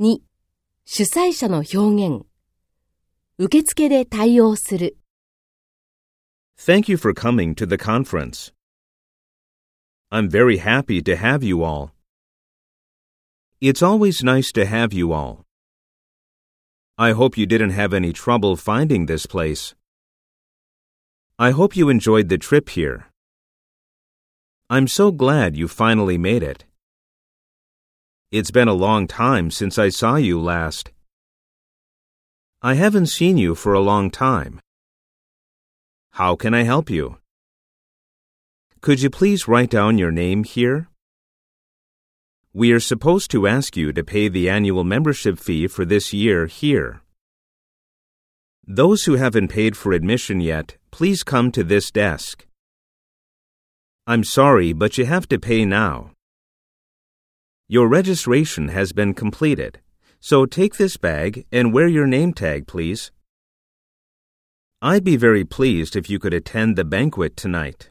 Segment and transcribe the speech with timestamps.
[0.00, 0.18] 2、
[0.84, 2.26] 主催者の表現。
[3.38, 4.96] 受付で対応する。
[6.56, 8.52] Thank you for coming to the conference.
[10.10, 11.90] I'm very happy to have you all.
[13.60, 15.44] It's always nice to have you all.
[16.96, 19.74] I hope you didn't have any trouble finding this place.
[21.38, 23.06] I hope you enjoyed the trip here.
[24.68, 26.64] I'm so glad you finally made it.
[28.30, 30.90] It's been a long time since I saw you last.
[32.60, 34.60] I haven't seen you for a long time.
[36.10, 37.16] How can I help you?
[38.82, 40.88] Could you please write down your name here?
[42.52, 46.46] We are supposed to ask you to pay the annual membership fee for this year
[46.48, 47.00] here.
[48.66, 52.46] Those who haven't paid for admission yet, please come to this desk.
[54.06, 56.10] I'm sorry, but you have to pay now.
[57.70, 59.80] Your registration has been completed,
[60.20, 63.12] so take this bag and wear your name tag, please.
[64.80, 67.90] I'd be very pleased if you could attend the banquet tonight.